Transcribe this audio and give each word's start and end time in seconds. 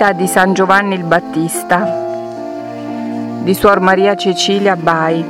Vita 0.00 0.12
di 0.14 0.26
San 0.26 0.54
Giovanni 0.54 0.94
il 0.94 1.04
Battista. 1.04 1.84
Di 3.42 3.52
Suor 3.52 3.80
Maria 3.80 4.14
Cecilia 4.14 4.74
Bai. 4.74 5.22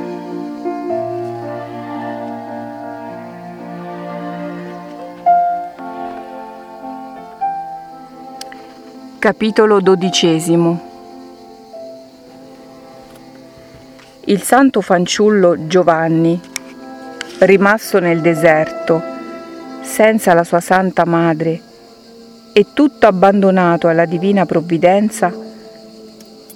Capitolo 9.19 9.81
dodicesimo. 9.81 10.79
Il 14.27 14.41
santo 14.41 14.79
fanciullo 14.79 15.67
Giovanni, 15.67 16.39
rimasto 17.39 17.99
nel 17.99 18.21
deserto, 18.21 19.03
senza 19.81 20.33
la 20.33 20.45
sua 20.45 20.61
santa 20.61 21.03
madre, 21.03 21.70
e 22.53 22.67
tutto 22.73 23.07
abbandonato 23.07 23.87
alla 23.87 24.05
divina 24.05 24.45
provvidenza, 24.45 25.33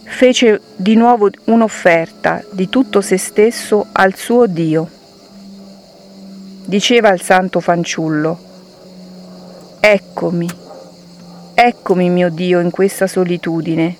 fece 0.03 0.61
di 0.75 0.95
nuovo 0.95 1.29
un'offerta 1.45 2.43
di 2.51 2.69
tutto 2.69 3.01
se 3.01 3.17
stesso 3.17 3.87
al 3.91 4.15
suo 4.15 4.47
Dio. 4.47 4.89
Diceva 6.65 7.09
al 7.09 7.21
santo 7.21 7.59
fanciullo, 7.59 8.39
Eccomi, 9.79 10.49
eccomi 11.53 12.09
mio 12.09 12.29
Dio 12.29 12.59
in 12.59 12.71
questa 12.71 13.05
solitudine. 13.05 13.97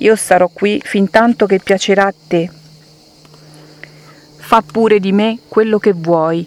Io 0.00 0.16
starò 0.16 0.48
qui 0.52 0.80
fin 0.84 1.10
tanto 1.10 1.46
che 1.46 1.60
piacerà 1.60 2.06
a 2.06 2.14
te. 2.26 2.50
Fa 4.36 4.62
pure 4.62 4.98
di 4.98 5.12
me 5.12 5.38
quello 5.46 5.78
che 5.78 5.92
vuoi 5.92 6.44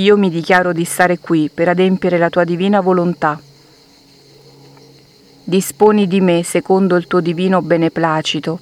io 0.00 0.16
mi 0.16 0.30
dichiaro 0.30 0.72
di 0.72 0.84
stare 0.84 1.18
qui 1.18 1.50
per 1.52 1.68
adempiere 1.68 2.16
la 2.16 2.30
tua 2.30 2.44
divina 2.44 2.80
volontà. 2.80 3.38
Disponi 5.44 6.06
di 6.06 6.20
me 6.20 6.42
secondo 6.42 6.96
il 6.96 7.06
tuo 7.06 7.20
divino 7.20 7.60
beneplacito. 7.60 8.60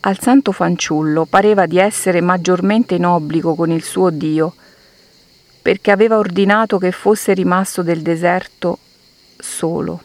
Al 0.00 0.18
santo 0.18 0.52
fanciullo 0.52 1.24
pareva 1.24 1.66
di 1.66 1.78
essere 1.78 2.20
maggiormente 2.20 2.94
in 2.94 3.06
obbligo 3.06 3.54
con 3.54 3.70
il 3.70 3.82
suo 3.82 4.10
Dio, 4.10 4.54
perché 5.62 5.90
aveva 5.90 6.18
ordinato 6.18 6.78
che 6.78 6.90
fosse 6.90 7.32
rimasto 7.32 7.82
del 7.82 8.02
deserto 8.02 8.78
solo. 9.38 10.02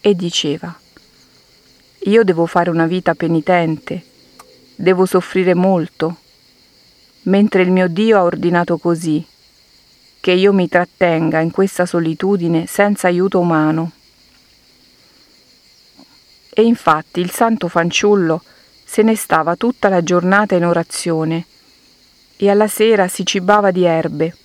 E 0.00 0.14
diceva, 0.14 0.74
io 2.04 2.22
devo 2.22 2.46
fare 2.46 2.70
una 2.70 2.86
vita 2.86 3.14
penitente, 3.14 4.02
devo 4.74 5.04
soffrire 5.06 5.54
molto 5.54 6.18
mentre 7.26 7.62
il 7.62 7.70
mio 7.70 7.88
Dio 7.88 8.18
ha 8.18 8.22
ordinato 8.22 8.78
così, 8.78 9.24
che 10.20 10.32
io 10.32 10.52
mi 10.52 10.68
trattenga 10.68 11.40
in 11.40 11.50
questa 11.50 11.86
solitudine 11.86 12.66
senza 12.66 13.06
aiuto 13.06 13.38
umano. 13.38 13.92
E 16.50 16.62
infatti 16.62 17.20
il 17.20 17.30
santo 17.30 17.68
fanciullo 17.68 18.42
se 18.84 19.02
ne 19.02 19.14
stava 19.14 19.56
tutta 19.56 19.88
la 19.88 20.02
giornata 20.02 20.54
in 20.54 20.64
orazione 20.64 21.44
e 22.36 22.50
alla 22.50 22.68
sera 22.68 23.08
si 23.08 23.26
cibava 23.26 23.70
di 23.70 23.84
erbe, 23.84 24.36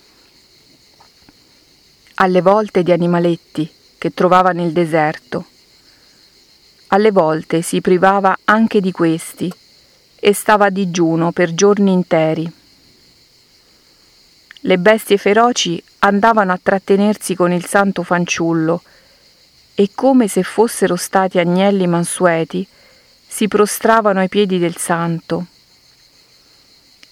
alle 2.15 2.41
volte 2.41 2.83
di 2.83 2.91
animaletti 2.91 3.69
che 3.97 4.13
trovava 4.13 4.51
nel 4.51 4.71
deserto. 4.71 5.45
Alle 6.87 7.11
volte 7.11 7.61
si 7.61 7.79
privava 7.79 8.37
anche 8.43 8.81
di 8.81 8.91
questi 8.91 9.51
e 10.19 10.33
stava 10.33 10.65
a 10.65 10.69
digiuno 10.69 11.31
per 11.31 11.53
giorni 11.53 11.91
interi. 11.91 12.51
Le 14.63 14.77
bestie 14.77 15.17
feroci 15.17 15.83
andavano 15.99 16.51
a 16.51 16.59
trattenersi 16.61 17.35
con 17.35 17.51
il 17.51 17.65
santo 17.65 18.03
fanciullo 18.03 18.83
e 19.73 19.89
come 19.95 20.27
se 20.27 20.43
fossero 20.43 20.95
stati 20.95 21.39
agnelli 21.39 21.87
mansueti, 21.87 22.67
si 23.27 23.47
prostravano 23.47 24.19
ai 24.19 24.29
piedi 24.29 24.59
del 24.59 24.75
santo. 24.75 25.47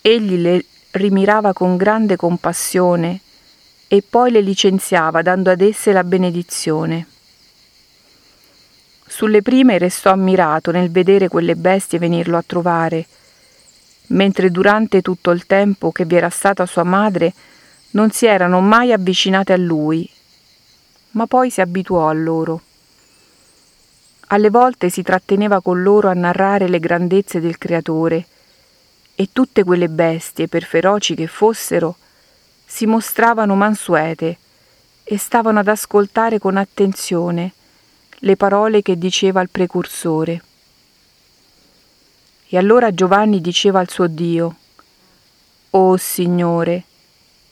Egli 0.02 0.38
le 0.38 0.64
rimirava 0.92 1.54
con 1.54 1.76
grande 1.76 2.16
compassione 2.16 3.20
e 3.88 4.04
poi 4.08 4.30
le 4.30 4.42
licenziava 4.42 5.24
dando 5.24 5.50
ad 5.50 5.62
esse 5.62 5.92
la 5.92 6.04
benedizione. 6.04 7.08
Sulle 9.08 9.42
prime 9.42 9.80
restò 9.80 10.12
ammirato 10.12 10.70
nel 10.70 10.92
vedere 10.92 11.28
quelle 11.28 11.56
bestie 11.56 11.98
venirlo 11.98 12.38
a 12.38 12.44
trovare, 12.46 13.08
mentre 14.10 14.52
durante 14.52 15.02
tutto 15.02 15.32
il 15.32 15.46
tempo 15.46 15.92
che 15.92 16.06
vi 16.06 16.16
era 16.16 16.30
stata 16.30 16.66
sua 16.66 16.84
madre 16.84 17.34
non 17.92 18.12
si 18.12 18.26
erano 18.26 18.62
mai 18.62 18.94
avvicinate 18.94 19.54
a 19.54 19.58
lui, 19.58 20.10
ma 21.12 21.26
poi 21.26 21.50
si 21.50 21.62
abituò 21.62 22.08
a 22.08 22.14
loro. 22.14 22.62
Alle 24.28 24.50
volte 24.50 24.90
si 24.90 25.02
tratteneva 25.02 25.62
con 25.62 25.82
loro 25.82 26.08
a 26.08 26.14
narrare 26.14 26.68
le 26.68 26.80
grandezze 26.80 27.40
del 27.40 27.58
Creatore, 27.58 28.26
e 29.16 29.30
tutte 29.34 29.66
quelle 29.66 29.90
bestie, 29.90 30.48
per 30.48 30.64
feroci 30.64 31.14
che 31.14 31.28
fossero, 31.28 31.98
si 32.66 32.86
mostravano 32.86 33.54
mansuete 33.56 34.38
e 35.04 35.18
stavano 35.18 35.60
ad 35.60 35.68
ascoltare 35.68 36.40
con 36.40 36.56
attenzione 36.56 37.52
le 38.20 38.38
parole 38.38 38.82
che 38.82 38.98
diceva 38.98 39.42
il 39.42 39.50
precursore. 39.50 40.42
E 42.52 42.58
allora 42.58 42.92
Giovanni 42.92 43.42
diceva 43.42 43.80
al 43.80 43.90
suo 43.90 44.08
Dio, 44.08 44.56
O 45.70 45.98
Signore, 45.98 46.84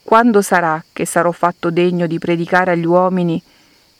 quando 0.01 0.41
sarà 0.41 0.83
che 0.91 1.05
sarò 1.05 1.31
fatto 1.31 1.69
degno 1.69 2.07
di 2.07 2.17
predicare 2.17 2.71
agli 2.71 2.85
uomini 2.85 3.39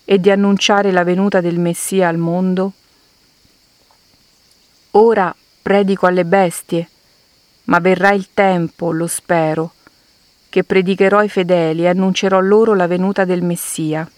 e 0.03 0.19
di 0.19 0.31
annunciare 0.31 0.91
la 0.91 1.03
venuta 1.03 1.39
del 1.39 1.59
Messia 1.59 2.07
al 2.07 2.17
mondo? 2.17 2.71
Ora 4.91 5.35
predico 5.61 6.07
alle 6.07 6.25
bestie, 6.25 6.89
ma 7.65 7.77
verrà 7.77 8.11
il 8.13 8.29
tempo, 8.33 8.91
lo 8.91 9.05
spero, 9.05 9.73
che 10.49 10.63
predicherò 10.63 11.19
ai 11.19 11.29
fedeli 11.29 11.83
e 11.83 11.89
annuncerò 11.89 12.39
loro 12.39 12.73
la 12.73 12.87
venuta 12.87 13.23
del 13.23 13.43
Messia. 13.43 14.09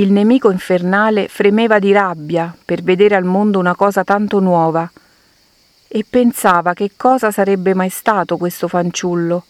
Il 0.00 0.12
nemico 0.12 0.50
infernale 0.50 1.28
fremeva 1.28 1.78
di 1.78 1.92
rabbia 1.92 2.56
per 2.64 2.82
vedere 2.82 3.16
al 3.16 3.24
mondo 3.24 3.58
una 3.58 3.74
cosa 3.74 4.02
tanto 4.02 4.40
nuova 4.40 4.90
e 5.86 6.06
pensava 6.08 6.72
che 6.72 6.92
cosa 6.96 7.30
sarebbe 7.30 7.74
mai 7.74 7.90
stato 7.90 8.38
questo 8.38 8.66
fanciullo 8.66 9.44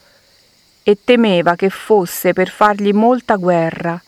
e 0.83 0.99
temeva 1.05 1.55
che 1.55 1.71
fosse 1.71 2.33
per 2.33 2.49
fargli 2.49 2.93
molta 2.93 3.37
guerra, 3.37 4.03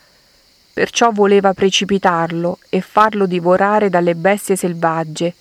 perciò 0.72 1.12
voleva 1.12 1.54
precipitarlo 1.54 2.58
e 2.68 2.80
farlo 2.80 3.26
divorare 3.26 3.88
dalle 3.88 4.16
bestie 4.16 4.56
selvagge, 4.56 5.32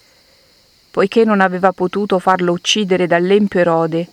poiché 0.91 1.23
non 1.23 1.41
aveva 1.41 1.71
potuto 1.71 2.19
farlo 2.19 2.51
uccidere 2.51 3.07
dall'empio 3.07 3.59
Erode, 3.59 4.07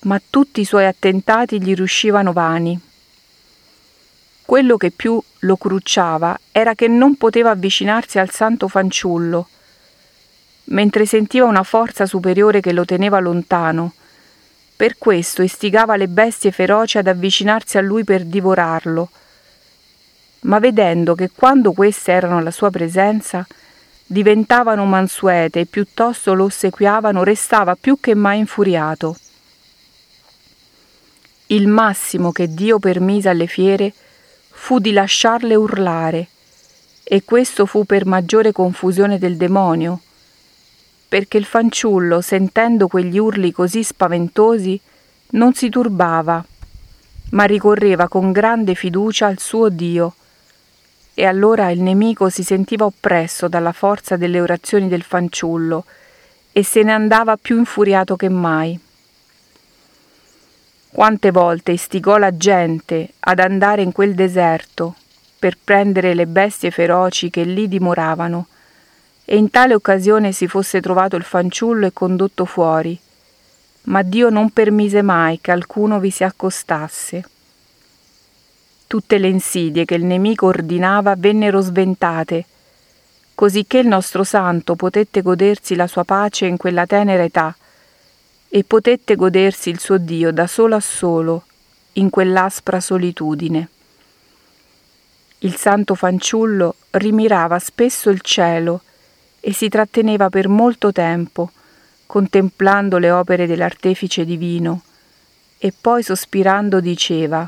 ma 0.00 0.20
tutti 0.28 0.62
i 0.62 0.64
suoi 0.64 0.86
attentati 0.86 1.62
gli 1.62 1.74
riuscivano 1.74 2.32
vani. 2.32 2.80
Quello 4.44 4.76
che 4.76 4.90
più 4.90 5.20
lo 5.46 5.56
crucciava 5.56 6.38
era 6.52 6.74
che 6.74 6.88
non 6.88 7.16
poteva 7.16 7.50
avvicinarsi 7.50 8.18
al 8.18 8.30
santo 8.30 8.68
fanciullo, 8.68 9.48
mentre 10.64 11.06
sentiva 11.06 11.46
una 11.46 11.62
forza 11.62 12.04
superiore 12.04 12.60
che 12.60 12.72
lo 12.72 12.84
teneva 12.84 13.18
lontano. 13.20 13.94
Per 14.76 14.98
questo 14.98 15.40
istigava 15.40 15.96
le 15.96 16.08
bestie 16.08 16.50
feroci 16.50 16.98
ad 16.98 17.06
avvicinarsi 17.06 17.78
a 17.78 17.80
lui 17.80 18.04
per 18.04 18.24
divorarlo. 18.24 19.08
Ma 20.40 20.58
vedendo 20.58 21.14
che 21.14 21.30
quando 21.34 21.72
queste 21.72 22.12
erano 22.12 22.36
alla 22.36 22.50
sua 22.50 22.70
presenza, 22.70 23.46
diventavano 24.04 24.84
mansuete 24.84 25.60
e 25.60 25.66
piuttosto 25.66 26.34
lo 26.34 26.44
ossequiavano, 26.44 27.24
restava 27.24 27.74
più 27.74 27.98
che 27.98 28.14
mai 28.14 28.38
infuriato. 28.38 29.16
Il 31.46 31.68
massimo 31.68 32.32
che 32.32 32.52
Dio 32.52 32.78
permise 32.78 33.28
alle 33.28 33.46
fiere 33.46 33.92
fu 34.58 34.80
di 34.80 34.90
lasciarle 34.90 35.54
urlare, 35.54 36.26
e 37.04 37.22
questo 37.24 37.66
fu 37.66 37.84
per 37.84 38.04
maggiore 38.04 38.50
confusione 38.50 39.16
del 39.16 39.36
demonio, 39.36 40.00
perché 41.06 41.36
il 41.36 41.44
fanciullo, 41.44 42.20
sentendo 42.20 42.88
quegli 42.88 43.16
urli 43.16 43.52
così 43.52 43.84
spaventosi, 43.84 44.80
non 45.32 45.52
si 45.52 45.68
turbava, 45.68 46.44
ma 47.30 47.44
ricorreva 47.44 48.08
con 48.08 48.32
grande 48.32 48.74
fiducia 48.74 49.26
al 49.26 49.38
suo 49.38 49.68
Dio. 49.68 50.14
E 51.14 51.24
allora 51.24 51.70
il 51.70 51.80
nemico 51.80 52.28
si 52.28 52.42
sentiva 52.42 52.86
oppresso 52.86 53.46
dalla 53.46 53.72
forza 53.72 54.16
delle 54.16 54.40
orazioni 54.40 54.88
del 54.88 55.02
fanciullo 55.02 55.84
e 56.50 56.64
se 56.64 56.82
ne 56.82 56.92
andava 56.92 57.36
più 57.36 57.56
infuriato 57.58 58.16
che 58.16 58.28
mai. 58.28 58.80
Quante 60.96 61.30
volte 61.30 61.72
istigò 61.72 62.16
la 62.16 62.34
gente 62.34 63.10
ad 63.20 63.38
andare 63.38 63.82
in 63.82 63.92
quel 63.92 64.14
deserto 64.14 64.94
per 65.38 65.58
prendere 65.62 66.14
le 66.14 66.26
bestie 66.26 66.70
feroci 66.70 67.28
che 67.28 67.42
lì 67.42 67.68
dimoravano, 67.68 68.46
e 69.26 69.36
in 69.36 69.50
tale 69.50 69.74
occasione 69.74 70.32
si 70.32 70.46
fosse 70.46 70.80
trovato 70.80 71.16
il 71.16 71.22
fanciullo 71.22 71.84
e 71.84 71.92
condotto 71.92 72.46
fuori, 72.46 72.98
ma 73.82 74.00
Dio 74.00 74.30
non 74.30 74.48
permise 74.48 75.02
mai 75.02 75.38
che 75.38 75.50
alcuno 75.50 76.00
vi 76.00 76.08
si 76.08 76.24
accostasse. 76.24 77.28
Tutte 78.86 79.18
le 79.18 79.28
insidie 79.28 79.84
che 79.84 79.96
il 79.96 80.04
nemico 80.06 80.46
ordinava 80.46 81.14
vennero 81.14 81.60
sventate, 81.60 82.46
cosicché 83.34 83.80
il 83.80 83.86
nostro 83.86 84.24
santo 84.24 84.76
potette 84.76 85.20
godersi 85.20 85.74
la 85.74 85.88
sua 85.88 86.04
pace 86.04 86.46
in 86.46 86.56
quella 86.56 86.86
tenera 86.86 87.22
età 87.22 87.54
e 88.56 88.64
potette 88.64 89.16
godersi 89.16 89.68
il 89.68 89.78
suo 89.78 89.98
Dio 89.98 90.32
da 90.32 90.46
solo 90.46 90.76
a 90.76 90.80
solo 90.80 91.44
in 91.94 92.08
quell'aspra 92.08 92.80
solitudine. 92.80 93.68
Il 95.40 95.56
santo 95.56 95.94
fanciullo 95.94 96.76
rimirava 96.92 97.58
spesso 97.58 98.08
il 98.08 98.22
cielo 98.22 98.80
e 99.40 99.52
si 99.52 99.68
tratteneva 99.68 100.30
per 100.30 100.48
molto 100.48 100.90
tempo, 100.90 101.50
contemplando 102.06 102.96
le 102.96 103.10
opere 103.10 103.46
dell'artefice 103.46 104.24
divino, 104.24 104.80
e 105.58 105.74
poi 105.78 106.02
sospirando 106.02 106.80
diceva 106.80 107.46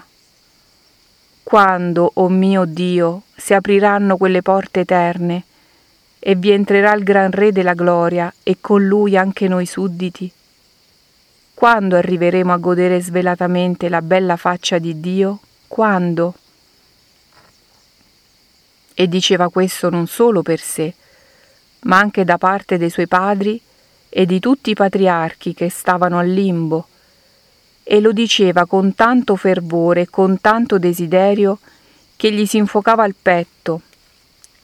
Quando, 1.42 2.04
o 2.04 2.24
oh 2.24 2.28
mio 2.28 2.66
Dio, 2.66 3.22
si 3.34 3.54
apriranno 3.54 4.18
quelle 4.18 4.42
porte 4.42 4.80
eterne 4.80 5.44
e 6.18 6.34
vi 6.34 6.50
entrerà 6.50 6.92
il 6.92 7.02
gran 7.02 7.30
Re 7.30 7.50
della 7.50 7.72
gloria 7.72 8.30
e 8.42 8.58
con 8.60 8.84
lui 8.86 9.16
anche 9.16 9.48
noi 9.48 9.64
sudditi? 9.64 10.32
Quando 11.58 11.96
arriveremo 11.96 12.52
a 12.52 12.56
godere 12.56 13.00
svelatamente 13.00 13.88
la 13.88 14.00
bella 14.00 14.36
faccia 14.36 14.78
di 14.78 15.00
Dio? 15.00 15.40
Quando? 15.66 16.34
E 18.94 19.08
diceva 19.08 19.48
questo 19.48 19.90
non 19.90 20.06
solo 20.06 20.42
per 20.42 20.60
sé, 20.60 20.94
ma 21.80 21.98
anche 21.98 22.22
da 22.22 22.38
parte 22.38 22.78
dei 22.78 22.90
suoi 22.90 23.08
padri 23.08 23.60
e 24.08 24.24
di 24.24 24.38
tutti 24.38 24.70
i 24.70 24.74
patriarchi 24.74 25.52
che 25.52 25.68
stavano 25.68 26.20
al 26.20 26.28
limbo, 26.28 26.86
e 27.82 27.98
lo 27.98 28.12
diceva 28.12 28.64
con 28.64 28.94
tanto 28.94 29.34
fervore 29.34 30.02
e 30.02 30.08
con 30.08 30.40
tanto 30.40 30.78
desiderio 30.78 31.58
che 32.14 32.30
gli 32.30 32.46
si 32.46 32.58
infuocava 32.58 33.04
il 33.04 33.16
petto 33.20 33.80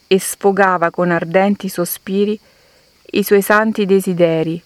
e 0.06 0.20
sfogava 0.20 0.90
con 0.90 1.10
ardenti 1.10 1.68
sospiri 1.68 2.38
i 3.10 3.24
suoi 3.24 3.42
santi 3.42 3.84
desideri, 3.84 4.62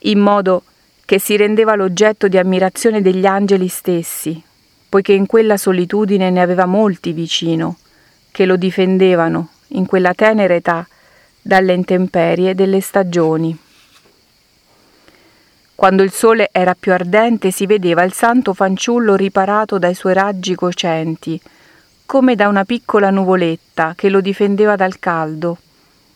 in 0.00 0.18
modo 0.18 0.62
che 1.04 1.18
si 1.18 1.36
rendeva 1.36 1.74
l'oggetto 1.74 2.28
di 2.28 2.36
ammirazione 2.36 3.00
degli 3.00 3.26
angeli 3.26 3.68
stessi, 3.68 4.42
poiché 4.88 5.12
in 5.12 5.26
quella 5.26 5.56
solitudine 5.56 6.30
ne 6.30 6.40
aveva 6.40 6.66
molti 6.66 7.12
vicino, 7.12 7.78
che 8.30 8.44
lo 8.44 8.56
difendevano 8.56 9.48
in 9.68 9.86
quella 9.86 10.14
tenera 10.14 10.54
età 10.54 10.86
dalle 11.40 11.72
intemperie 11.72 12.54
delle 12.54 12.80
stagioni. 12.80 13.56
Quando 15.74 16.02
il 16.02 16.10
sole 16.10 16.48
era 16.52 16.74
più 16.74 16.92
ardente 16.92 17.50
si 17.50 17.66
vedeva 17.66 18.02
il 18.02 18.12
santo 18.12 18.54
fanciullo 18.54 19.14
riparato 19.14 19.78
dai 19.78 19.94
suoi 19.94 20.14
raggi 20.14 20.54
cocenti, 20.54 21.40
come 22.06 22.34
da 22.34 22.48
una 22.48 22.64
piccola 22.64 23.10
nuvoletta 23.10 23.92
che 23.94 24.08
lo 24.08 24.20
difendeva 24.20 24.74
dal 24.74 24.98
caldo 24.98 25.58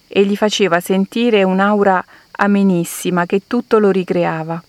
e 0.08 0.24
gli 0.24 0.34
faceva 0.34 0.80
sentire 0.80 1.42
un'aura 1.42 2.02
amenissima 2.42 3.26
che 3.26 3.42
tutto 3.46 3.78
lo 3.78 3.90
ricreava. 3.90 4.62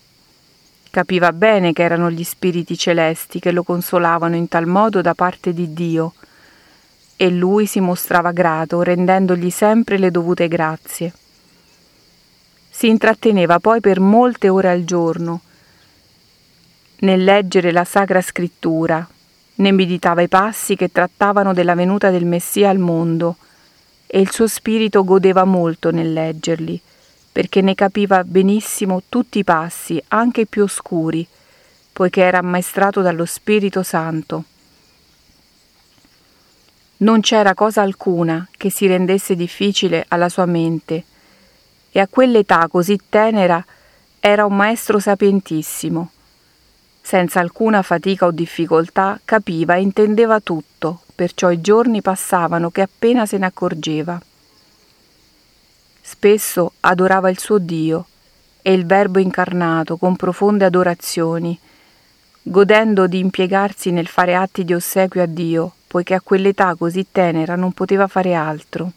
Capiva 0.90 1.32
bene 1.32 1.72
che 1.72 1.84
erano 1.84 2.12
gli 2.12 2.24
spiriti 2.24 2.78
celesti 2.78 3.40
che 3.40 3.52
lo 3.52 3.64
consolavano 3.64 4.36
in 4.36 4.50
tal 4.50 4.68
modo 4.68 5.02
da 5.02 5.14
parte 5.14 5.54
di 5.54 5.74
Dio, 5.74 6.14
e 7.16 7.30
lui 7.30 7.66
si 7.68 7.80
mostrava 7.80 8.32
grato, 8.32 8.82
rendendogli 8.82 9.50
sempre 9.50 9.98
le 9.98 10.12
dovute 10.12 10.48
grazie. 10.48 11.14
Si 12.70 12.88
intratteneva 12.88 13.60
poi 13.60 13.80
per 13.80 14.00
molte 14.00 14.50
ore 14.50 14.70
al 14.70 14.84
giorno 14.84 15.42
nel 17.02 17.24
leggere 17.24 17.72
la 17.72 17.84
Sacra 17.84 18.22
Scrittura, 18.22 19.08
ne 19.56 19.72
meditava 19.72 20.22
i 20.22 20.28
passi 20.28 20.76
che 20.76 20.92
trattavano 20.92 21.54
della 21.54 21.74
venuta 21.74 22.10
del 22.10 22.26
Messia 22.26 22.70
al 22.70 22.80
mondo, 22.80 23.38
e 24.08 24.20
il 24.20 24.30
suo 24.30 24.48
spirito 24.48 25.04
godeva 25.04 25.46
molto 25.46 25.90
nel 25.92 26.12
leggerli, 26.12 26.82
perché 27.32 27.62
ne 27.62 27.76
capiva 27.76 28.24
benissimo 28.24 29.04
tutti 29.08 29.40
i 29.40 29.44
passi, 29.44 30.02
anche 30.10 30.42
i 30.42 30.48
più 30.48 30.64
oscuri, 30.64 31.26
poiché 31.94 32.22
era 32.22 32.40
ammaestrato 32.40 33.02
dallo 33.02 33.26
Spirito 33.26 33.84
Santo. 33.84 34.44
Non 36.98 37.22
c'era 37.22 37.54
cosa 37.54 37.82
alcuna 37.82 38.48
che 38.52 38.70
si 38.70 38.86
rendesse 38.86 39.36
difficile 39.36 40.06
alla 40.08 40.30
sua 40.30 40.46
mente, 40.46 41.04
e 41.92 42.00
a 42.00 42.08
quell'età 42.08 42.68
così 42.70 43.00
tenera 43.10 43.64
era 44.20 44.46
un 44.46 44.56
maestro 44.56 45.00
sapientissimo. 45.00 46.12
Senza 47.02 47.40
alcuna 47.40 47.82
fatica 47.82 48.28
o 48.28 48.32
difficoltà 48.32 49.20
capiva 49.26 49.76
e 49.76 49.82
intendeva 49.82 50.40
tutto, 50.40 51.02
perciò 51.16 51.50
i 51.50 51.60
giorni 51.60 52.02
passavano 52.02 52.70
che 52.70 52.82
appena 52.82 53.26
se 53.26 53.38
ne 53.38 53.48
accorgeva. 53.48 54.22
Spesso 56.02 56.74
adorava 56.82 57.30
il 57.30 57.40
suo 57.40 57.58
Dio 57.58 58.06
e 58.62 58.74
il 58.74 58.86
Verbo 58.86 59.20
incarnato 59.20 59.98
con 59.98 60.16
profonde 60.16 60.66
adorazioni, 60.66 61.58
godendo 62.42 63.08
di 63.08 63.20
impiegarsi 63.20 63.92
nel 63.92 64.08
fare 64.08 64.36
atti 64.36 64.66
di 64.66 64.74
ossequio 64.74 65.24
a 65.24 65.28
Dio 65.28 65.74
poiché 65.92 66.14
a 66.14 66.22
quell'età 66.22 66.74
così 66.76 67.08
tenera 67.12 67.58
non 67.58 67.74
poteva 67.74 68.08
fare 68.08 68.34
altro. 68.34 68.92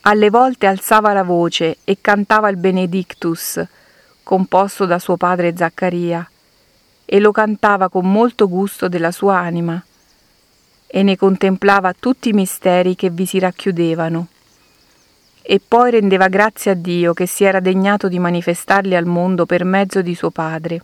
Alle 0.00 0.28
volte 0.28 0.66
alzava 0.66 1.12
la 1.12 1.22
voce 1.22 1.78
e 1.84 1.98
cantava 2.00 2.48
il 2.48 2.56
Benedictus, 2.56 3.64
composto 4.24 4.86
da 4.86 4.98
suo 4.98 5.16
padre 5.16 5.56
Zaccaria, 5.56 6.28
e 7.04 7.20
lo 7.20 7.30
cantava 7.30 7.88
con 7.88 8.10
molto 8.10 8.48
gusto 8.48 8.88
della 8.88 9.12
sua 9.12 9.36
anima, 9.36 9.80
e 10.88 11.02
ne 11.04 11.16
contemplava 11.16 11.92
tutti 11.92 12.30
i 12.30 12.32
misteri 12.32 12.96
che 12.96 13.10
vi 13.10 13.24
si 13.24 13.38
racchiudevano. 13.38 14.26
E 15.52 15.60
poi 15.66 15.90
rendeva 15.90 16.28
grazie 16.28 16.70
a 16.70 16.74
Dio 16.74 17.12
che 17.12 17.26
si 17.26 17.42
era 17.42 17.58
degnato 17.58 18.06
di 18.06 18.20
manifestarli 18.20 18.94
al 18.94 19.04
mondo 19.04 19.46
per 19.46 19.64
mezzo 19.64 20.00
di 20.00 20.14
suo 20.14 20.30
padre. 20.30 20.80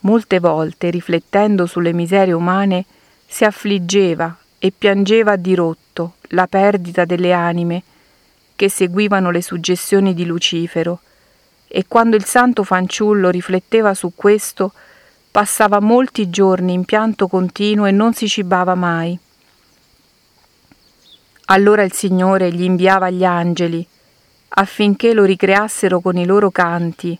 Molte 0.00 0.40
volte, 0.40 0.90
riflettendo 0.90 1.66
sulle 1.66 1.92
miserie 1.92 2.32
umane, 2.32 2.84
si 3.24 3.44
affliggeva 3.44 4.36
e 4.58 4.72
piangeva 4.76 5.30
a 5.30 5.36
dirotto 5.36 6.14
la 6.30 6.48
perdita 6.48 7.04
delle 7.04 7.32
anime 7.32 7.84
che 8.56 8.68
seguivano 8.68 9.30
le 9.30 9.42
suggestioni 9.42 10.12
di 10.12 10.24
Lucifero, 10.24 10.98
e 11.68 11.84
quando 11.86 12.16
il 12.16 12.24
santo 12.24 12.64
fanciullo 12.64 13.30
rifletteva 13.30 13.94
su 13.94 14.10
questo, 14.16 14.72
passava 15.30 15.78
molti 15.78 16.30
giorni 16.30 16.72
in 16.72 16.84
pianto 16.84 17.28
continuo 17.28 17.86
e 17.86 17.92
non 17.92 18.12
si 18.12 18.26
cibava 18.26 18.74
mai. 18.74 19.16
Allora 21.50 21.82
il 21.82 21.92
Signore 21.92 22.52
gli 22.52 22.62
inviava 22.62 23.08
gli 23.08 23.24
angeli 23.24 23.86
affinché 24.50 25.14
lo 25.14 25.24
ricreassero 25.24 26.00
con 26.00 26.18
i 26.18 26.26
loro 26.26 26.50
canti 26.50 27.18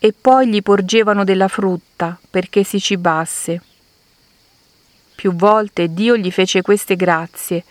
e 0.00 0.12
poi 0.12 0.48
gli 0.48 0.60
porgevano 0.60 1.22
della 1.22 1.46
frutta 1.46 2.18
perché 2.30 2.64
si 2.64 2.80
cibasse. 2.80 3.62
Più 5.14 5.34
volte 5.34 5.92
Dio 5.92 6.16
gli 6.16 6.30
fece 6.32 6.62
queste 6.62 6.96
grazie, 6.96 7.64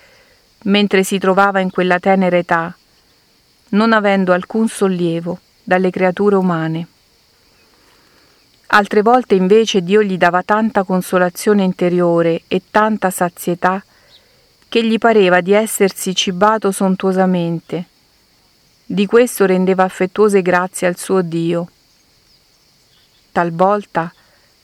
mentre 0.63 1.03
si 1.03 1.17
trovava 1.17 1.59
in 1.59 1.69
quella 1.69 1.99
tenera 1.99 2.37
età, 2.37 2.73
non 3.69 3.91
avendo 3.91 4.31
alcun 4.31 4.69
sollievo 4.69 5.39
dalle 5.63 5.89
creature 5.89 6.35
umane. 6.35 6.87
Altre 8.67 9.01
volte 9.01 9.35
invece 9.35 9.81
Dio 9.81 10.01
gli 10.01 10.17
dava 10.17 10.43
tanta 10.43 10.83
consolazione 10.83 11.63
interiore 11.63 12.43
e 12.47 12.61
tanta 12.69 13.09
sazietà 13.09 13.81
che 14.69 14.83
gli 14.85 14.97
pareva 14.97 15.41
di 15.41 15.53
essersi 15.53 16.13
cibato 16.15 16.71
sontuosamente. 16.71 17.85
Di 18.85 19.05
questo 19.05 19.45
rendeva 19.45 19.83
affettuose 19.83 20.41
grazie 20.41 20.87
al 20.87 20.97
suo 20.97 21.21
Dio 21.21 21.69
talvolta 23.37 24.11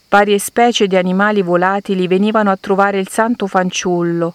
varie 0.08 0.40
specie 0.40 0.88
di 0.88 0.96
animali 0.96 1.42
volatili 1.42 2.08
venivano 2.08 2.50
a 2.50 2.58
trovare 2.60 2.98
il 2.98 3.08
santo 3.08 3.46
fanciullo 3.46 4.34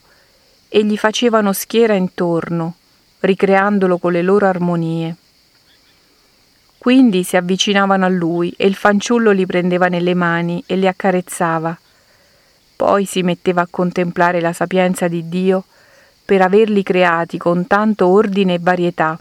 e 0.70 0.86
gli 0.86 0.96
facevano 0.96 1.52
schiera 1.52 1.94
intorno, 1.94 2.76
ricreandolo 3.20 3.98
con 3.98 4.14
le 4.14 4.22
loro 4.22 4.46
armonie. 4.46 5.14
Quindi 6.78 7.24
si 7.24 7.36
avvicinavano 7.36 8.06
a 8.06 8.08
lui 8.08 8.54
e 8.56 8.66
il 8.66 8.76
fanciullo 8.76 9.32
li 9.32 9.46
prendeva 9.46 9.88
nelle 9.88 10.14
mani 10.14 10.64
e 10.66 10.78
li 10.78 10.88
accarezzava. 10.88 11.78
Poi 12.79 13.03
si 13.03 13.24
metteva 13.24 13.63
a 13.63 13.67
contemplare 13.69 14.39
la 14.39 14.53
sapienza 14.53 15.09
di 15.09 15.27
Dio 15.27 15.65
per 16.24 16.41
averli 16.41 16.81
creati 16.81 17.38
con 17.38 17.67
tanto 17.67 18.07
ordine 18.07 18.53
e 18.53 18.59
varietà 18.62 19.19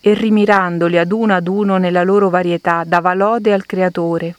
e 0.00 0.14
rimirandoli 0.14 0.96
ad 0.96 1.12
uno 1.12 1.34
ad 1.34 1.48
uno 1.48 1.76
nella 1.76 2.02
loro 2.02 2.30
varietà 2.30 2.84
dava 2.86 3.12
lode 3.12 3.52
al 3.52 3.66
Creatore. 3.66 4.36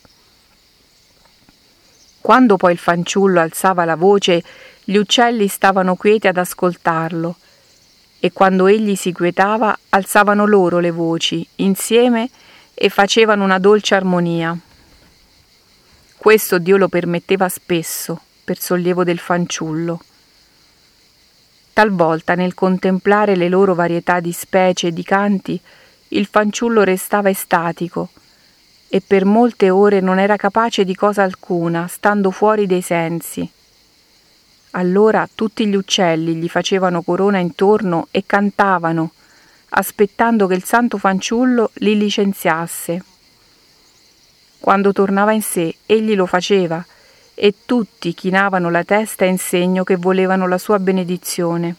Quando 2.19 2.57
poi 2.57 2.71
il 2.71 2.79
fanciullo 2.79 3.39
alzava 3.39 3.85
la 3.85 3.95
voce, 3.95 4.43
gli 4.83 4.95
uccelli 4.95 5.47
stavano 5.47 5.95
quieti 5.95 6.27
ad 6.27 6.37
ascoltarlo, 6.37 7.35
e 8.19 8.31
quando 8.33 8.65
egli 8.65 8.95
si 8.95 9.11
quietava, 9.11 9.77
alzavano 9.89 10.47
loro 10.47 10.79
le 10.79 10.89
voci, 10.89 11.47
insieme, 11.57 12.27
e 12.73 12.89
facevano 12.89 13.43
una 13.43 13.59
dolce 13.59 13.93
armonia. 13.93 14.57
Questo 16.17 16.57
Dio 16.57 16.77
lo 16.77 16.87
permetteva 16.87 17.47
spesso, 17.47 18.21
per 18.49 18.59
sollievo 18.59 19.03
del 19.03 19.19
fanciullo. 19.19 19.99
Talvolta 21.71 22.33
nel 22.33 22.55
contemplare 22.55 23.35
le 23.35 23.47
loro 23.47 23.75
varietà 23.75 24.19
di 24.19 24.31
specie 24.31 24.87
e 24.87 24.91
di 24.91 25.03
canti, 25.03 25.61
il 26.07 26.25
fanciullo 26.25 26.81
restava 26.81 27.29
estatico 27.29 28.09
e 28.87 29.03
per 29.05 29.23
molte 29.23 29.69
ore 29.69 29.99
non 29.99 30.17
era 30.17 30.35
capace 30.35 30.83
di 30.83 30.95
cosa 30.95 31.21
alcuna, 31.21 31.85
stando 31.85 32.31
fuori 32.31 32.65
dei 32.65 32.81
sensi. 32.81 33.47
Allora 34.71 35.29
tutti 35.31 35.67
gli 35.67 35.75
uccelli 35.75 36.33
gli 36.33 36.49
facevano 36.49 37.03
corona 37.03 37.37
intorno 37.37 38.07
e 38.09 38.23
cantavano, 38.25 39.11
aspettando 39.69 40.47
che 40.47 40.55
il 40.55 40.63
santo 40.63 40.97
fanciullo 40.97 41.69
li 41.75 41.95
licenziasse. 41.95 43.03
Quando 44.59 44.91
tornava 44.91 45.33
in 45.33 45.43
sé, 45.43 45.75
egli 45.85 46.15
lo 46.15 46.25
faceva, 46.25 46.83
e 47.41 47.53
tutti 47.65 48.13
chinavano 48.13 48.69
la 48.69 48.83
testa 48.83 49.23
in 49.23 49.37
segno 49.37 49.85
che 49.85 49.95
volevano 49.95 50.45
la 50.45 50.57
sua 50.57 50.77
benedizione. 50.77 51.73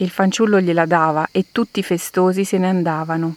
Il 0.00 0.10
fanciullo 0.10 0.60
gliela 0.60 0.84
dava 0.84 1.28
e 1.32 1.46
tutti 1.50 1.82
festosi 1.82 2.44
se 2.44 2.58
ne 2.58 2.68
andavano. 2.68 3.36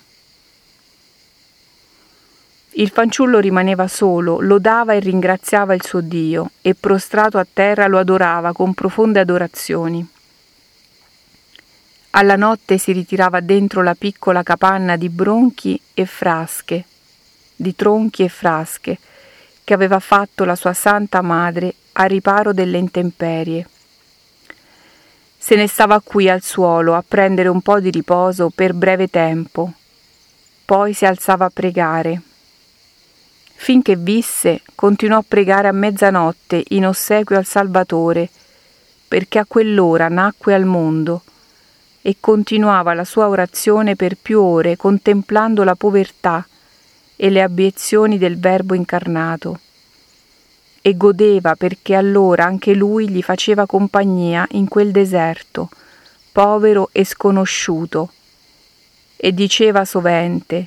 Il 2.72 2.90
fanciullo 2.90 3.40
rimaneva 3.40 3.88
solo, 3.88 4.42
lodava 4.42 4.92
e 4.92 5.00
ringraziava 5.00 5.74
il 5.74 5.84
suo 5.84 6.02
Dio 6.02 6.52
e 6.62 6.76
prostrato 6.76 7.38
a 7.38 7.48
terra 7.52 7.88
lo 7.88 7.98
adorava 7.98 8.52
con 8.52 8.74
profonde 8.74 9.22
adorazioni. 9.22 10.06
Alla 12.12 12.36
notte 12.36 12.78
si 12.78 12.92
ritirava 12.92 13.40
dentro 13.40 13.82
la 13.82 13.96
piccola 13.96 14.44
capanna 14.44 14.98
di 14.98 15.08
bronchi 15.08 15.80
e 15.94 16.06
frasche, 16.06 16.84
di 17.56 17.74
tronchi 17.76 18.24
e 18.24 18.28
frasche, 18.28 18.98
che 19.72 19.78
aveva 19.78 20.02
fatto 20.02 20.44
la 20.44 20.58
sua 20.58 20.74
santa 20.74 21.22
madre 21.22 21.74
a 21.94 22.04
riparo 22.04 22.52
delle 22.52 22.78
intemperie. 22.78 23.66
Se 25.38 25.56
ne 25.56 25.66
stava 25.66 26.02
qui 26.02 26.30
al 26.30 26.42
suolo 26.42 26.94
a 26.94 27.02
prendere 27.08 27.48
un 27.48 27.62
po' 27.62 27.80
di 27.80 27.90
riposo 27.90 28.52
per 28.54 28.74
breve 28.74 29.08
tempo. 29.08 29.72
Poi 30.66 30.92
si 30.92 31.06
alzava 31.06 31.46
a 31.46 31.52
pregare. 31.52 32.22
Finché 33.56 33.96
visse, 33.96 34.62
continuò 34.76 35.20
a 35.20 35.26
pregare 35.26 35.70
a 35.70 35.72
mezzanotte 35.72 36.66
in 36.72 36.86
ossequio 36.86 37.38
al 37.38 37.46
Salvatore, 37.46 38.28
perché 39.08 39.40
a 39.40 39.46
quell'ora 39.46 40.10
nacque 40.10 40.54
al 40.54 40.66
mondo 40.66 41.22
e 42.02 42.18
continuava 42.20 42.94
la 42.94 43.06
sua 43.06 43.30
orazione 43.30 43.96
per 43.96 44.18
più 44.22 44.42
ore 44.42 44.76
contemplando 44.76 45.64
la 45.64 45.76
povertà 45.76 46.46
e 47.24 47.30
le 47.30 47.44
abiezioni 47.44 48.18
del 48.18 48.40
Verbo 48.40 48.74
incarnato. 48.74 49.60
E 50.82 50.98
godeva 50.98 51.54
perché 51.56 51.94
allora 51.94 52.46
anche 52.46 52.74
lui 52.74 53.08
gli 53.08 53.22
faceva 53.22 53.68
compagnia 53.68 54.48
in 54.54 54.68
quel 54.68 54.90
deserto, 54.90 55.70
povero 56.32 56.90
e 56.92 57.06
sconosciuto, 57.06 58.12
e 59.16 59.32
diceva 59.36 59.86
sovente 59.86 60.66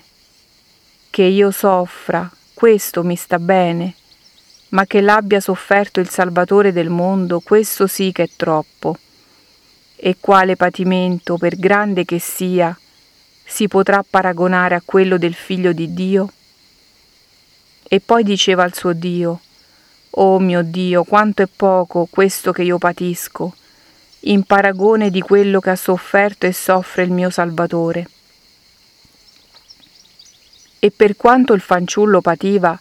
che 1.11 1.25
io 1.25 1.51
soffra, 1.51 2.31
questo 2.55 3.03
mi 3.03 3.17
sta 3.17 3.41
bene, 3.41 3.95
ma 4.69 4.87
che 4.87 5.01
l'abbia 5.01 5.41
sofferto 5.41 5.99
il 5.99 6.09
Salvatore 6.09 6.73
del 6.73 6.89
mondo, 6.89 7.41
questo 7.41 7.89
sì 7.89 8.13
che 8.13 8.23
è 8.23 8.31
troppo 8.37 8.97
e 9.97 10.19
quale 10.21 10.55
patimento, 10.55 11.37
per 11.37 11.57
grande 11.57 12.05
che 12.05 12.21
sia, 12.21 12.79
si 13.45 13.67
potrà 13.67 14.05
paragonare 14.09 14.77
a 14.77 14.83
quello 14.85 15.19
del 15.19 15.35
figlio 15.35 15.73
di 15.73 15.93
Dio? 15.93 16.31
E 17.87 18.01
poi 18.01 18.23
diceva 18.23 18.63
al 18.63 18.75
suo 18.75 18.93
Dio, 18.93 19.41
Oh 20.17 20.39
mio 20.39 20.63
Dio, 20.63 21.05
quanto 21.05 21.43
è 21.43 21.49
poco 21.55 22.07
questo 22.11 22.53
che 22.53 22.63
io 22.63 22.79
patisco, 22.79 23.55
in 24.21 24.45
paragone 24.45 25.11
di 25.11 25.21
quello 25.21 25.61
che 25.61 25.71
ha 25.71 25.77
sofferto 25.77 26.47
e 26.47 26.53
soffre 26.53 27.03
il 27.03 27.11
mio 27.11 27.31
Salvatore. 27.31 28.09
E 30.79 30.91
per 30.91 31.17
quanto 31.17 31.53
il 31.53 31.61
fanciullo 31.61 32.21
pativa, 32.21 32.79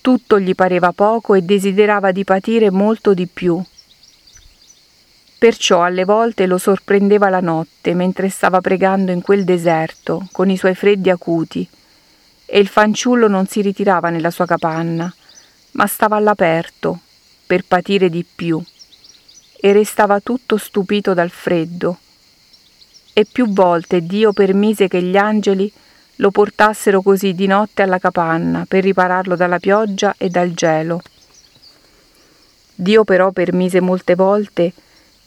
tutto 0.00 0.38
gli 0.38 0.54
pareva 0.54 0.92
poco 0.92 1.34
e 1.34 1.42
desiderava 1.42 2.12
di 2.12 2.24
patire 2.24 2.70
molto 2.70 3.14
di 3.14 3.26
più 3.26 3.62
Perciò 5.44 5.82
alle 5.82 6.06
volte 6.06 6.46
lo 6.46 6.56
sorprendeva 6.56 7.28
la 7.28 7.40
notte 7.40 7.92
mentre 7.92 8.30
stava 8.30 8.62
pregando 8.62 9.12
in 9.12 9.20
quel 9.20 9.44
deserto 9.44 10.26
con 10.32 10.48
i 10.48 10.56
suoi 10.56 10.74
freddi 10.74 11.10
acuti 11.10 11.68
e 12.46 12.58
il 12.58 12.68
fanciullo 12.68 13.28
non 13.28 13.46
si 13.46 13.60
ritirava 13.60 14.10
nella 14.10 14.30
sua 14.30 14.46
capanna, 14.46 15.12
ma 15.72 15.86
stava 15.86 16.16
all'aperto 16.16 17.00
per 17.46 17.64
patire 17.66 18.08
di 18.08 18.24
più 18.24 18.62
e 19.60 19.72
restava 19.72 20.20
tutto 20.20 20.56
stupito 20.56 21.14
dal 21.14 21.30
freddo. 21.30 21.98
E 23.12 23.26
più 23.30 23.48
volte 23.48 24.02
Dio 24.02 24.32
permise 24.32 24.88
che 24.88 25.00
gli 25.00 25.16
angeli 25.16 25.72
lo 26.16 26.30
portassero 26.30 27.02
così 27.02 27.34
di 27.34 27.46
notte 27.46 27.82
alla 27.82 27.98
capanna 27.98 28.66
per 28.68 28.84
ripararlo 28.84 29.36
dalla 29.36 29.58
pioggia 29.58 30.14
e 30.18 30.28
dal 30.28 30.52
gelo. 30.52 31.00
Dio 32.74 33.04
però 33.04 33.30
permise 33.30 33.80
molte 33.80 34.14
volte 34.14 34.72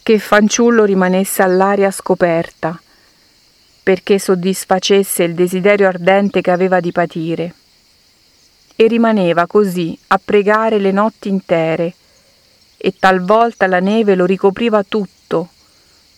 che 0.03 0.13
il 0.13 0.21
fanciullo 0.21 0.83
rimanesse 0.83 1.41
all'aria 1.41 1.91
scoperta, 1.91 2.79
perché 3.87 4.19
soddisfacesse 4.19 5.23
il 5.23 5.33
desiderio 5.33 5.87
ardente 5.87 6.41
che 6.41 6.51
aveva 6.51 6.81
di 6.81 6.91
patire. 6.91 7.53
E 8.75 8.85
rimaneva 8.85 9.47
così 9.47 9.97
a 10.07 10.19
pregare 10.21 10.77
le 10.77 10.91
notti 10.91 11.29
intere, 11.29 11.93
e 12.75 12.95
talvolta 12.99 13.65
la 13.65 13.79
neve 13.79 14.15
lo 14.15 14.25
ricopriva 14.25 14.83
tutto, 14.83 15.51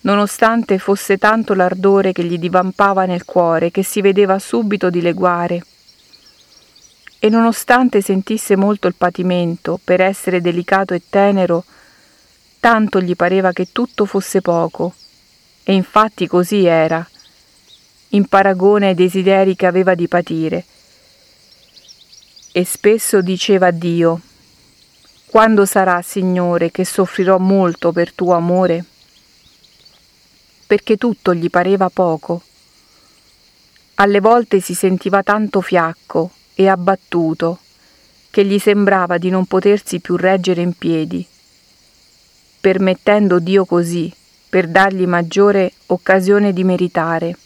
nonostante 0.02 0.80
fosse 0.80 1.20
tanto 1.20 1.54
l'ardore 1.54 2.12
che 2.12 2.24
gli 2.24 2.40
divampava 2.40 3.06
nel 3.06 3.24
cuore 3.24 3.70
che 3.70 3.84
si 3.84 4.02
vedeva 4.02 4.40
subito 4.40 4.90
dileguare. 4.90 5.64
E 7.20 7.30
nonostante 7.30 8.02
sentisse 8.02 8.56
molto 8.56 8.88
il 8.88 8.96
patimento 8.96 9.80
per 9.84 10.02
essere 10.02 10.42
delicato 10.42 10.96
e 10.96 11.04
tenero, 11.08 11.64
tanto 12.60 13.00
gli 13.00 13.16
pareva 13.16 13.52
che 13.52 13.72
tutto 13.72 14.06
fosse 14.06 14.42
poco, 14.42 14.96
e 15.62 15.76
infatti 15.76 16.26
così 16.26 16.66
era, 16.66 17.08
in 18.10 18.28
paragone 18.28 18.88
ai 18.88 18.96
desideri 18.96 19.56
che 19.56 19.66
aveva 19.66 19.96
di 19.96 20.08
patire. 20.08 20.66
E 22.52 22.66
spesso 22.66 23.22
diceva 23.22 23.68
a 23.68 23.72
Dio, 23.72 24.22
quando 25.28 25.66
sarà, 25.66 26.02
Signore, 26.02 26.72
che 26.72 26.86
soffrirò 26.86 27.38
molto 27.38 27.92
per 27.92 28.14
tuo 28.14 28.34
amore? 28.34 28.84
Perché 30.66 30.98
tutto 30.98 31.34
gli 31.34 31.50
pareva 31.50 31.90
poco. 31.90 32.42
Alle 33.96 34.20
volte 34.20 34.60
si 34.60 34.74
sentiva 34.74 35.24
tanto 35.24 35.62
fiacco 35.62 36.32
e 36.56 36.68
abbattuto 36.68 37.60
che 38.30 38.46
gli 38.46 38.60
sembrava 38.60 39.18
di 39.18 39.30
non 39.30 39.46
potersi 39.46 40.00
più 40.00 40.16
reggere 40.16 40.62
in 40.62 40.74
piedi 40.74 41.28
permettendo 42.60 43.40
Dio 43.40 43.66
così, 43.66 44.14
per 44.50 44.68
dargli 44.68 45.06
maggiore 45.06 45.72
occasione 45.88 46.52
di 46.52 46.64
meritare. 46.64 47.38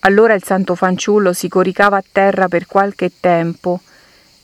Allora 0.00 0.34
il 0.34 0.44
santo 0.44 0.74
fanciullo 0.74 1.32
si 1.32 1.48
coricava 1.48 1.96
a 1.96 2.04
terra 2.10 2.48
per 2.48 2.66
qualche 2.66 3.10
tempo 3.18 3.80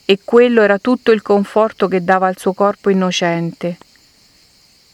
e 0.03 0.19
quello 0.23 0.61
era 0.61 0.77
tutto 0.77 1.11
il 1.11 1.21
conforto 1.21 1.87
che 1.87 2.03
dava 2.03 2.27
al 2.27 2.37
suo 2.37 2.53
corpo 2.53 2.89
innocente. 2.89 3.77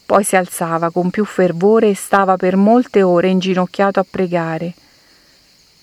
Poi 0.06 0.24
si 0.24 0.36
alzava 0.36 0.90
con 0.90 1.10
più 1.10 1.24
fervore 1.24 1.90
e 1.90 1.94
stava 1.94 2.36
per 2.36 2.56
molte 2.56 3.02
ore 3.02 3.28
inginocchiato 3.28 3.98
a 3.98 4.06
pregare. 4.08 4.72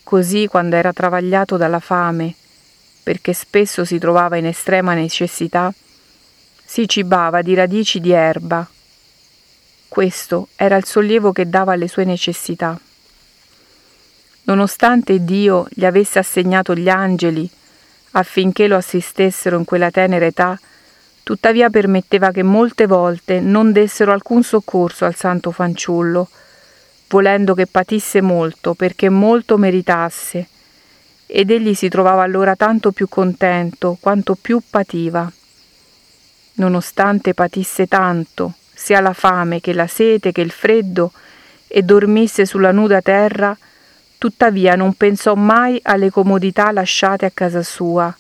Così, 0.04 0.48
quando 0.48 0.76
era 0.76 0.94
travagliato 0.94 1.58
dalla 1.58 1.80
fame, 1.80 2.34
perché 3.04 3.34
spesso 3.34 3.86
si 3.86 4.00
trovava 4.00 4.38
in 4.38 4.46
estrema 4.46 4.94
necessità, 4.94 5.74
si 6.64 6.88
cibava 6.88 7.42
di 7.42 7.54
radici 7.54 8.00
di 8.00 8.12
erba. 8.12 8.68
Questo 9.88 10.48
era 10.56 10.78
il 10.78 10.86
sollievo 10.86 11.32
che 11.32 11.50
dava 11.50 11.74
alle 11.74 11.88
sue 11.88 12.06
necessità. 12.06 12.80
Nonostante 14.50 15.24
Dio 15.24 15.68
gli 15.70 15.86
avesse 15.86 16.18
assegnato 16.18 16.74
gli 16.74 16.90
angeli 16.90 17.48
affinché 18.14 18.68
lo 18.68 18.78
assistessero 18.78 19.60
in 19.60 19.64
quella 19.64 19.92
tenera 19.92 20.26
età, 20.26 20.60
tuttavia 21.22 21.70
permetteva 21.70 22.32
che 22.32 22.42
molte 22.42 22.88
volte 22.88 23.42
non 23.42 23.72
dessero 23.72 24.12
alcun 24.12 24.42
soccorso 24.42 25.06
al 25.06 25.14
santo 25.14 25.52
fanciullo, 25.52 26.28
volendo 27.10 27.54
che 27.54 27.68
patisse 27.68 28.22
molto 28.22 28.74
perché 28.74 29.10
molto 29.10 29.56
meritasse, 29.60 30.48
ed 31.28 31.52
egli 31.52 31.76
si 31.76 31.88
trovava 31.88 32.24
allora 32.24 32.56
tanto 32.56 32.92
più 32.92 33.08
contento 33.08 33.98
quanto 34.00 34.34
più 34.34 34.60
pativa. 34.68 35.32
Nonostante 36.54 37.36
patisse 37.36 37.86
tanto, 37.86 38.54
sia 38.74 39.00
la 39.00 39.14
fame 39.14 39.62
che 39.62 39.74
la 39.74 39.86
sete 39.86 40.32
che 40.32 40.42
il 40.42 40.50
freddo, 40.50 41.12
e 41.68 41.84
dormisse 41.84 42.48
sulla 42.48 42.72
nuda 42.72 43.00
terra, 43.00 43.56
tuttavia 44.20 44.76
non 44.76 44.94
pensò 44.94 45.34
mai 45.34 45.80
alle 45.82 46.12
comodità 46.12 46.72
lasciate 46.72 47.26
a 47.26 47.32
casa 47.34 47.64
sua, 47.64 48.16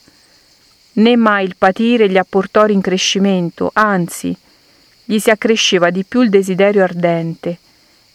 né 0.93 1.15
mai 1.15 1.45
il 1.45 1.55
patire 1.57 2.09
gli 2.09 2.17
apportò 2.17 2.63
rincrescimento, 2.63 3.69
anzi, 3.73 4.35
gli 5.03 5.19
si 5.19 5.29
accresceva 5.29 5.89
di 5.91 6.05
più 6.05 6.21
il 6.21 6.29
desiderio 6.29 6.83
ardente, 6.83 7.57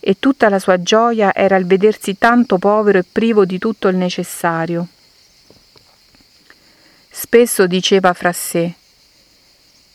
e 0.01 0.17
tutta 0.19 0.49
la 0.49 0.59
sua 0.59 0.83
gioia 0.83 1.35
era 1.35 1.57
il 1.57 1.67
vedersi 1.67 2.17
tanto 2.19 2.59
povero 2.59 2.99
e 2.99 3.05
privo 3.11 3.45
di 3.45 3.59
tutto 3.59 3.89
il 3.89 3.97
necessario. 3.97 4.89
Spesso 7.11 7.67
diceva 7.67 8.13
fra 8.15 8.33
sé, 8.33 8.73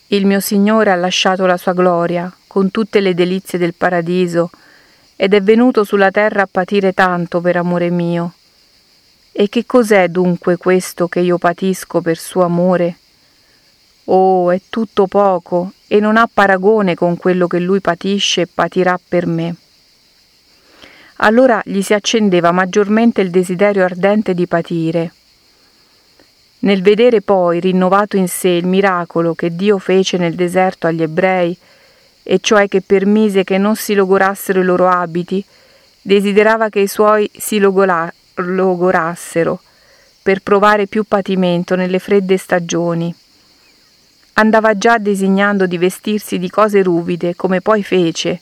il 0.08 0.26
mio 0.26 0.40
Signore 0.40 0.92
ha 0.92 0.96
lasciato 0.96 1.46
la 1.46 1.58
sua 1.58 1.74
gloria 1.74 2.32
con 2.48 2.72
tutte 2.72 3.00
le 3.00 3.14
delizie 3.14 3.60
del 3.60 3.74
paradiso 3.74 4.50
ed 5.22 5.34
è 5.34 5.42
venuto 5.42 5.84
sulla 5.84 6.12
terra 6.12 6.44
a 6.44 6.48
patire 6.50 6.94
tanto 6.94 7.42
per 7.42 7.58
amore 7.58 7.90
mio. 7.90 8.36
E 9.34 9.50
che 9.50 9.66
cos'è 9.66 10.08
dunque 10.08 10.56
questo 10.56 11.10
che 11.10 11.20
io 11.20 11.38
patisco 11.38 12.00
per 12.00 12.18
suo 12.18 12.44
amore? 12.44 12.96
Oh, 14.06 14.50
è 14.50 14.62
tutto 14.70 15.08
poco 15.08 15.74
e 15.88 16.00
non 16.00 16.16
ha 16.16 16.30
paragone 16.32 16.96
con 16.96 17.18
quello 17.18 17.48
che 17.48 17.60
lui 17.60 17.82
patisce 17.82 18.42
e 18.42 18.48
patirà 18.48 18.98
per 19.06 19.26
me. 19.26 19.56
Allora 21.18 21.62
gli 21.66 21.82
si 21.82 21.94
accendeva 21.94 22.54
maggiormente 22.54 23.20
il 23.20 23.30
desiderio 23.30 23.84
ardente 23.84 24.34
di 24.34 24.48
patire 24.48 25.12
nel 26.60 26.82
vedere 26.82 27.22
poi 27.22 27.60
rinnovato 27.60 28.18
in 28.18 28.28
sé 28.28 28.50
il 28.50 28.66
miracolo 28.66 29.34
che 29.34 29.56
Dio 29.56 29.78
fece 29.78 30.18
nel 30.18 30.36
deserto 30.36 30.88
agli 30.88 31.02
ebrei, 31.02 31.56
e 32.32 32.38
cioè 32.40 32.68
che 32.68 32.82
permise 32.82 33.44
che 33.44 33.58
non 33.58 33.76
si 33.76 33.96
logorassero 33.96 34.60
i 34.60 34.64
loro 34.64 34.88
abiti, 34.88 35.44
desiderava 36.00 36.70
che 36.70 36.82
i 36.82 36.88
suoi 36.88 37.28
si 37.36 37.58
logola- 37.58 38.14
logorassero, 38.36 39.60
per 40.22 40.44
provare 40.44 40.86
più 40.86 41.06
patimento 41.08 41.76
nelle 41.76 41.98
fredde 41.98 42.38
stagioni. 42.38 43.12
Andava 44.34 44.78
già 44.78 45.00
designando 45.00 45.66
di 45.66 45.80
vestirsi 45.80 46.38
di 46.38 46.52
cose 46.52 46.84
ruvide, 46.84 47.36
come 47.36 47.62
poi 47.62 47.82
fece, 47.82 48.40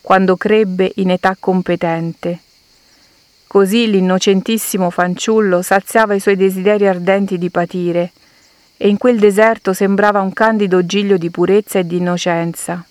quando 0.00 0.36
crebbe 0.36 0.92
in 0.94 1.10
età 1.10 1.36
competente 1.36 2.38
Così 3.48 3.90
l'innocentissimo 3.90 4.90
fanciullo 4.90 5.62
saziava 5.62 6.14
i 6.14 6.20
suoi 6.20 6.36
desideri 6.36 6.86
ardenti 6.86 7.38
di 7.38 7.48
patire, 7.48 8.12
e 8.76 8.88
in 8.88 8.98
quel 8.98 9.18
deserto 9.18 9.72
sembrava 9.72 10.20
un 10.20 10.34
candido 10.34 10.84
giglio 10.84 11.16
di 11.16 11.30
purezza 11.30 11.78
e 11.78 11.86
di 11.86 11.96
innocenza. 11.96 12.84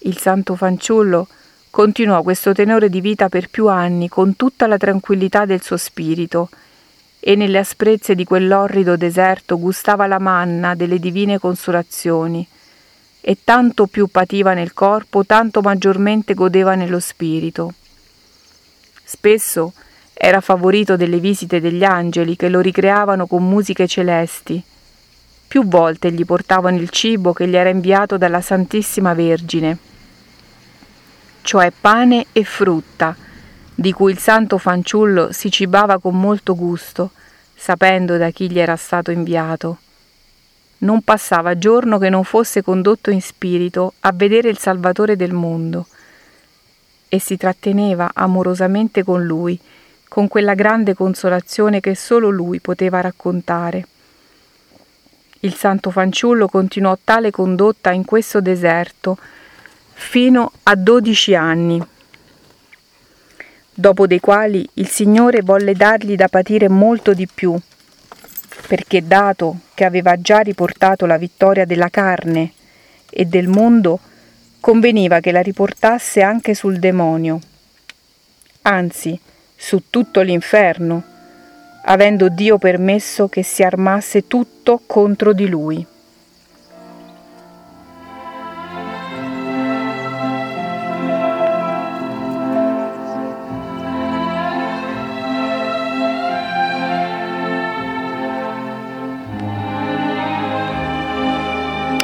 Il 0.00 0.18
santo 0.18 0.54
fanciullo 0.54 1.26
continuò 1.70 2.22
questo 2.22 2.52
tenore 2.52 2.88
di 2.88 3.00
vita 3.00 3.28
per 3.28 3.50
più 3.50 3.68
anni 3.68 4.08
con 4.08 4.36
tutta 4.36 4.66
la 4.66 4.76
tranquillità 4.76 5.44
del 5.44 5.62
suo 5.62 5.76
spirito, 5.76 6.48
e 7.20 7.34
nelle 7.34 7.58
asprezze 7.58 8.14
di 8.14 8.24
quell'orrido 8.24 8.96
deserto 8.96 9.58
gustava 9.58 10.06
la 10.06 10.20
manna 10.20 10.74
delle 10.74 10.98
divine 10.98 11.38
consolazioni, 11.38 12.46
e 13.20 13.38
tanto 13.42 13.86
più 13.86 14.06
pativa 14.06 14.54
nel 14.54 14.72
corpo, 14.72 15.26
tanto 15.26 15.60
maggiormente 15.60 16.34
godeva 16.34 16.74
nello 16.76 17.00
spirito. 17.00 17.74
Spesso 19.04 19.72
era 20.14 20.40
favorito 20.40 20.96
delle 20.96 21.18
visite 21.18 21.60
degli 21.60 21.84
angeli 21.84 22.36
che 22.36 22.48
lo 22.48 22.60
ricreavano 22.60 23.26
con 23.26 23.46
musiche 23.46 23.86
celesti. 23.86 24.62
Più 25.48 25.66
volte 25.66 26.12
gli 26.12 26.26
portavano 26.26 26.76
il 26.76 26.90
cibo 26.90 27.32
che 27.32 27.48
gli 27.48 27.56
era 27.56 27.70
inviato 27.70 28.18
dalla 28.18 28.42
Santissima 28.42 29.14
Vergine, 29.14 29.78
cioè 31.40 31.72
pane 31.72 32.26
e 32.32 32.44
frutta, 32.44 33.16
di 33.74 33.90
cui 33.92 34.12
il 34.12 34.18
santo 34.18 34.58
fanciullo 34.58 35.32
si 35.32 35.50
cibava 35.50 35.98
con 35.98 36.20
molto 36.20 36.54
gusto, 36.54 37.12
sapendo 37.54 38.18
da 38.18 38.28
chi 38.28 38.50
gli 38.50 38.58
era 38.58 38.76
stato 38.76 39.10
inviato. 39.10 39.78
Non 40.80 41.00
passava 41.00 41.56
giorno 41.56 41.96
che 41.96 42.10
non 42.10 42.24
fosse 42.24 42.62
condotto 42.62 43.10
in 43.10 43.22
spirito 43.22 43.94
a 44.00 44.12
vedere 44.12 44.50
il 44.50 44.58
Salvatore 44.58 45.16
del 45.16 45.32
mondo, 45.32 45.86
e 47.08 47.18
si 47.18 47.38
tratteneva 47.38 48.10
amorosamente 48.12 49.02
con 49.02 49.24
lui, 49.24 49.58
con 50.08 50.28
quella 50.28 50.52
grande 50.52 50.92
consolazione 50.92 51.80
che 51.80 51.94
solo 51.94 52.28
lui 52.28 52.60
poteva 52.60 53.00
raccontare. 53.00 53.86
Il 55.40 55.54
santo 55.54 55.90
fanciullo 55.90 56.48
continuò 56.48 56.98
tale 57.02 57.30
condotta 57.30 57.92
in 57.92 58.04
questo 58.04 58.40
deserto 58.40 59.16
fino 59.92 60.50
a 60.64 60.74
dodici 60.74 61.34
anni, 61.34 61.80
dopo 63.72 64.08
dei 64.08 64.18
quali 64.18 64.68
il 64.74 64.88
Signore 64.88 65.42
volle 65.42 65.74
dargli 65.74 66.16
da 66.16 66.26
patire 66.26 66.68
molto 66.68 67.14
di 67.14 67.28
più, 67.32 67.56
perché 68.66 69.06
dato 69.06 69.58
che 69.74 69.84
aveva 69.84 70.20
già 70.20 70.38
riportato 70.38 71.06
la 71.06 71.16
vittoria 71.16 71.64
della 71.64 71.88
carne 71.88 72.52
e 73.08 73.24
del 73.24 73.46
mondo, 73.46 74.00
conveniva 74.58 75.20
che 75.20 75.30
la 75.30 75.40
riportasse 75.40 76.20
anche 76.20 76.54
sul 76.54 76.80
demonio, 76.80 77.38
anzi 78.62 79.18
su 79.54 79.84
tutto 79.88 80.20
l'inferno, 80.20 81.02
avendo 81.82 82.28
Dio 82.28 82.58
permesso 82.58 83.28
che 83.28 83.42
si 83.42 83.62
armasse 83.62 84.26
tutto 84.26 84.80
contro 84.86 85.32
di 85.32 85.48
lui. 85.48 85.86